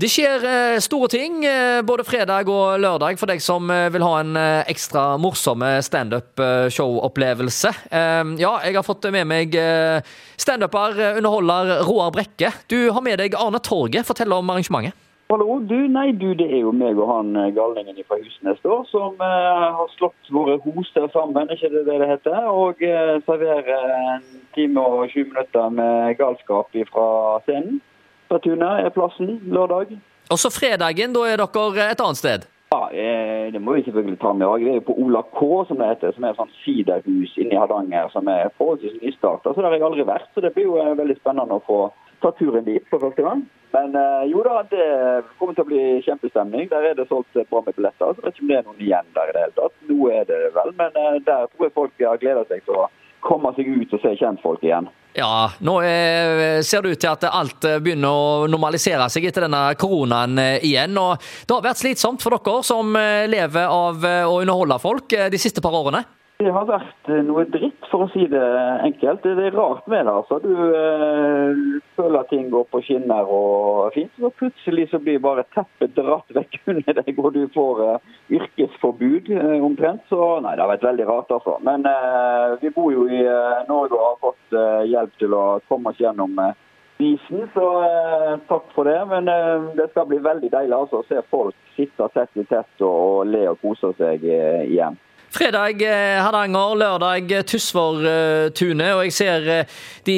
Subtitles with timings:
[0.00, 4.04] Det skjer eh, store ting eh, både fredag og lørdag for deg som eh, vil
[4.06, 4.38] ha en
[4.70, 7.72] ekstra morsom standup-show-opplevelse.
[8.40, 9.56] Ja, jeg har fått med meg
[10.40, 12.52] standuper, underholder Roar Brekke.
[12.70, 14.06] Du har med deg Arne Torget.
[14.08, 14.96] Fortell om arrangementet.
[15.30, 19.20] Hallo, du, nei du, Det er jo meg og han galningen fra Husnes da, som
[19.20, 22.80] har slått våre hoser sammen, ikke det det heter, og
[23.28, 24.26] serverer en
[24.56, 27.06] time og 20 minutter med galskap fra
[27.44, 27.82] scenen.
[28.38, 29.98] Tunet er plassen lørdag.
[30.30, 32.46] Og så fredagen, da er dere et annet sted?
[32.70, 34.62] Ja, eh, Det må vi selvfølgelig ta med òg.
[34.62, 36.12] Vi er på Ola K, som det heter.
[36.14, 39.50] Som er et sånt siderhus inne i Hardanger som er forholdsvis nystarta.
[39.50, 40.28] Så der har jeg aldri vært.
[40.34, 41.80] Så det blir jo eh, veldig spennende å få
[42.22, 43.42] ta turen dit for første gang.
[43.74, 44.86] Men eh, jo da, det
[45.40, 46.70] kommer til å bli kjempestemning.
[46.70, 48.14] Der er det solgt bra med billetter.
[48.14, 49.76] Så vet ikke om det er noen igjen der i det hele tatt.
[49.90, 50.94] Nå er det vel, men
[51.26, 52.86] der tror jeg folk har gleda seg til å
[53.26, 54.86] komme seg ut og se kjentfolk igjen.
[55.12, 59.64] Ja, nå er, ser det ut til at alt begynner å normalisere seg etter denne
[59.80, 60.94] koronaen eh, igjen.
[61.00, 65.16] og Det har vært slitsomt for dere som eh, lever av eh, å underholde folk
[65.32, 66.04] de siste par årene?
[66.40, 68.40] Det har vært eh, noe dritt, for å si det
[68.86, 69.26] enkelt.
[69.26, 70.12] Det er rart med det.
[70.14, 70.38] altså.
[70.40, 71.58] Du øh,
[71.98, 76.56] føler ting går på skinner og fint, og plutselig så blir bare teppet dratt vekk
[76.72, 80.06] under deg, og du får øh, yrkesforbud øh, omtrent.
[80.08, 81.58] Så nei, det har vært veldig rart, altså.
[81.66, 81.84] Men
[82.62, 83.20] vi bor jo i
[83.68, 84.56] Norge og har fått
[84.88, 86.40] hjelp til å komme oss gjennom
[87.00, 87.66] isen, så
[88.48, 88.96] takk for det.
[89.12, 89.28] Men
[89.76, 93.22] det skal bli veldig deilig altså, å se folk sitte tett i tett og, og
[93.28, 94.98] le og kose seg igjen.
[95.30, 98.88] Fredag eh, Hardanger, lørdag eh, Tysværtunet.
[98.96, 100.16] Og jeg ser eh, de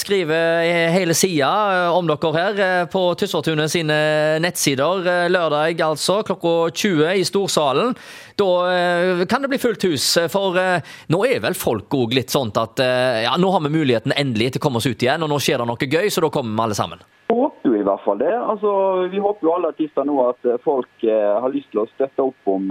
[0.00, 1.50] skriver hele sida
[1.92, 3.98] om dere her på Tysværtunet sine
[4.40, 5.28] nettsider.
[5.28, 7.92] Lørdag altså klokka 20 i Storsalen.
[8.40, 8.48] Da
[9.28, 12.80] kan det bli fullt hus, for nå er vel folk òg litt sånn at
[13.24, 15.62] ja, nå har vi muligheten endelig til å komme oss ut igjen, og nå skjer
[15.62, 17.06] det noe gøy, så da kommer vi alle sammen.
[17.32, 18.34] Håper jo i hvert fall det.
[18.36, 18.70] Altså,
[19.12, 22.68] vi håper jo alle artister nå at folk har lyst til å støtte opp om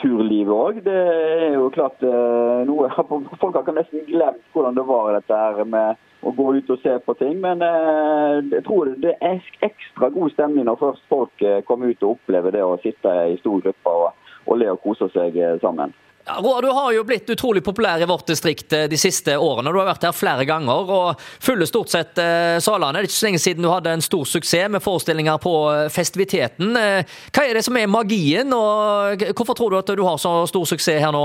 [0.00, 0.80] turlivet òg.
[0.84, 2.90] Det er jo klart eh, noe
[3.42, 6.96] Folk har nesten glemt hvordan det var dette her med å gå ut og se
[7.04, 7.38] på ting.
[7.44, 12.04] Men eh, jeg tror det er ekstra god stemning når først folk eh, kommer ut
[12.04, 15.94] og opplever det å sitte i stor gruppe og, og le og kose seg sammen.
[16.36, 19.72] Roar, du har jo blitt utrolig populær i vårt distrikt eh, de siste årene.
[19.72, 22.98] Du har vært her flere ganger og fyller stort sett eh, salene.
[22.98, 25.86] Det er ikke så lenge siden du hadde en stor suksess med forestillinger på eh,
[25.92, 26.76] festiviteten.
[26.76, 30.68] Hva er det som er magien, og hvorfor tror du at du har så stor
[30.68, 31.24] suksess her nå?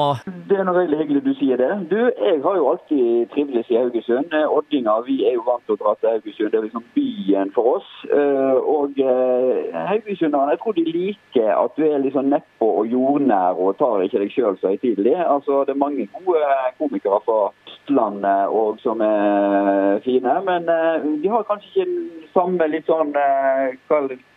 [0.50, 1.70] Det er noe veldig hyggelig du sier det.
[1.92, 4.34] Du, Jeg har jo alltid trivdes i Haugesund.
[4.58, 6.50] Oddinger vi er jo vant til å dra til Haugesund.
[6.52, 7.92] Det er liksom byen for oss.
[8.76, 9.00] Og
[9.92, 14.24] Haugesunderne jeg tror de liker at du er sånn nedpå og jordnær og tar ikke
[14.26, 15.16] deg sjøl så høytidelig.
[15.24, 16.44] Altså, det er mange gode
[16.82, 17.40] komikere fra
[17.72, 20.36] Østlandet og som er fine.
[20.50, 20.68] Men
[21.24, 23.16] de har kanskje ikke samme litt sånn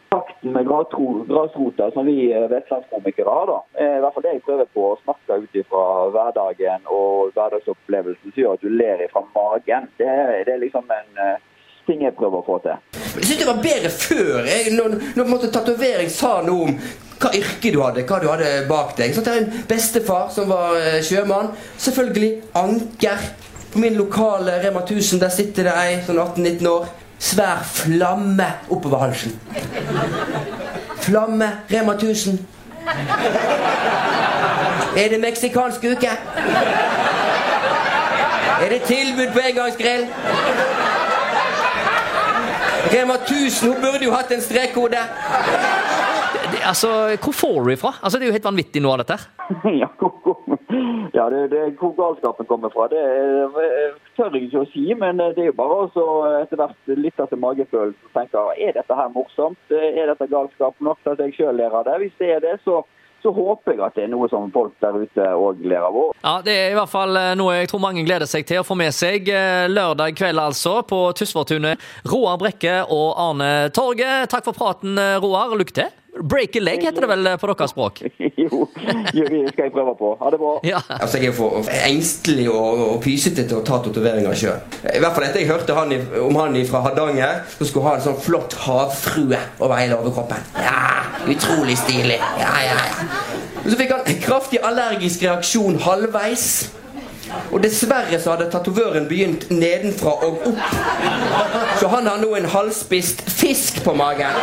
[0.06, 3.46] uh, takten med grasrota som vi eh, vestlandskomikere har.
[3.46, 3.58] da.
[3.82, 5.84] I hvert fall det jeg prøver på å snakke ut fra
[6.14, 9.90] hverdagen og hverdagsopplevelsen som gjør at du ler fra magen.
[9.98, 10.12] Det,
[10.46, 11.36] det er liksom en uh,
[11.86, 12.78] ting jeg prøver å få til.
[13.16, 14.38] Jeg syns det var bedre før.
[14.50, 16.78] Jeg, når, når tatovering sa noe om
[17.16, 19.14] hva yrke du hadde, hva du hadde bak deg.
[19.14, 21.52] Så det er en bestefar som var eh, sjømann.
[21.80, 23.28] Selvfølgelig anker.
[23.72, 26.86] På min lokale Rema 1000 der sitter det ei sånn 18-19 år.
[27.18, 29.40] Svær flamme oppover halsen.
[31.00, 32.38] Flamme Rema 1000.
[34.96, 36.10] Er det meksikansk uke?
[38.60, 40.06] Er det tilbud på engangsgrill?
[42.92, 45.00] Rema 1000 hun burde jo hatt en strekkode
[46.64, 47.92] altså, Hvor får du ifra?
[48.02, 49.18] Altså, det er jo helt vanvittig noe av dette.
[49.82, 49.88] ja,
[51.14, 53.02] ja det, det, hvor galskapen kommer fra, det
[54.16, 54.84] tør jeg ikke å si.
[54.98, 58.98] Men det er jo bare å etter hvert lytte til magefølelsen og tenke er dette
[58.98, 59.58] her morsomt?
[59.70, 61.98] Er dette galskap nok til at jeg sjøl ler av det?
[62.02, 62.82] Hvis det er det, så
[63.26, 65.96] så håper jeg at det er noe som folk der ute òg ler av.
[66.22, 68.66] Ja, Det er i hvert fall eh, noe jeg tror mange gleder seg til å
[68.66, 69.26] få med seg.
[69.26, 71.82] Eh, lørdag kveld altså, på Tysværtunet.
[72.06, 74.30] Roar Brekke og Arne Torget.
[74.30, 75.56] Takk for praten, eh, Roar.
[75.58, 75.90] Lykke til.
[76.16, 78.00] Break a leg heter det vel på deres språk?
[78.46, 78.66] jo,
[79.14, 80.12] det skal jeg prøve på.
[80.20, 80.52] Ha det bra.
[80.66, 80.80] Ja.
[81.00, 84.62] Altså, Jeg er for engstelig og, og pysete til å ta tatoveringer sjøl.
[84.94, 88.06] I hvert fall etter jeg hørte han, om han fra Hardanger, som skulle ha en
[88.06, 90.48] sånn flott havfrue over hele overkroppen.
[90.60, 92.20] Ja, utrolig stilig.
[92.40, 93.10] Ja, ja, ja.
[93.64, 96.48] Og så fikk han en kraftig allergisk reaksjon halvveis.
[97.50, 100.60] Og dessverre så hadde tatovøren begynt nedenfra og opp.
[101.80, 104.38] Så han har nå en halvspist fisk på magen.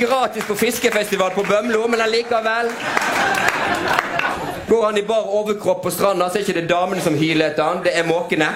[0.00, 2.70] gratis på fiskefestival på Bømlo, men allikevel
[4.68, 7.64] Går han i bar overkropp på stranda, så er ikke det damene som hyler etter
[7.64, 8.50] han, det er måkene.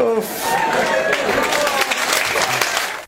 [0.00, 0.83] Uff.